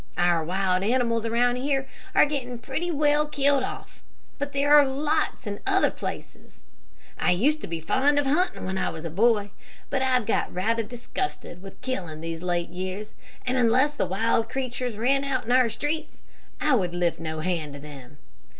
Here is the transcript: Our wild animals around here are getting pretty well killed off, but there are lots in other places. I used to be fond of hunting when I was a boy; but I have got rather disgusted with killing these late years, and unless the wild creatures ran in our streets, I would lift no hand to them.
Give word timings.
Our 0.17 0.43
wild 0.43 0.81
animals 0.83 1.27
around 1.27 1.57
here 1.57 1.87
are 2.15 2.25
getting 2.25 2.57
pretty 2.57 2.89
well 2.89 3.27
killed 3.27 3.61
off, 3.61 4.01
but 4.39 4.51
there 4.51 4.73
are 4.73 4.83
lots 4.87 5.45
in 5.45 5.59
other 5.67 5.91
places. 5.91 6.63
I 7.19 7.29
used 7.33 7.61
to 7.61 7.67
be 7.67 7.79
fond 7.79 8.17
of 8.17 8.25
hunting 8.25 8.65
when 8.65 8.79
I 8.79 8.89
was 8.89 9.05
a 9.05 9.11
boy; 9.11 9.51
but 9.91 10.01
I 10.01 10.05
have 10.15 10.25
got 10.25 10.51
rather 10.51 10.81
disgusted 10.81 11.61
with 11.61 11.79
killing 11.81 12.19
these 12.19 12.41
late 12.41 12.69
years, 12.69 13.13
and 13.45 13.59
unless 13.59 13.93
the 13.93 14.07
wild 14.07 14.49
creatures 14.49 14.97
ran 14.97 15.23
in 15.23 15.51
our 15.51 15.69
streets, 15.69 16.17
I 16.59 16.73
would 16.73 16.95
lift 16.95 17.19
no 17.19 17.41
hand 17.41 17.73
to 17.73 17.79
them. 17.79 18.17